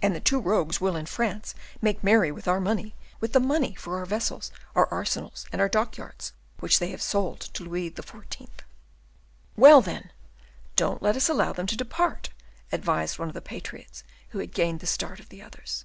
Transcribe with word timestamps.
"And 0.00 0.14
the 0.14 0.20
two 0.20 0.38
rogues 0.40 0.80
will 0.80 0.94
in 0.94 1.06
France 1.06 1.52
make 1.82 2.04
merry 2.04 2.30
with 2.30 2.46
our 2.46 2.60
money, 2.60 2.94
with 3.18 3.32
the 3.32 3.40
money 3.40 3.74
for 3.74 3.98
our 3.98 4.06
vessels, 4.06 4.52
our 4.76 4.86
arsenals, 4.92 5.46
and 5.50 5.60
our 5.60 5.68
dockyards, 5.68 6.32
which 6.60 6.78
they 6.78 6.92
have 6.92 7.02
sold 7.02 7.40
to 7.40 7.64
Louis 7.64 7.90
XIV." 7.90 8.50
"Well, 9.56 9.80
then, 9.80 10.12
don't 10.76 11.02
let 11.02 11.16
us 11.16 11.28
allow 11.28 11.52
them 11.52 11.66
to 11.66 11.76
depart!" 11.76 12.30
advised 12.70 13.18
one 13.18 13.26
of 13.26 13.34
the 13.34 13.42
patriots 13.42 14.04
who 14.28 14.38
had 14.38 14.54
gained 14.54 14.78
the 14.78 14.86
start 14.86 15.18
of 15.18 15.28
the 15.28 15.42
others. 15.42 15.84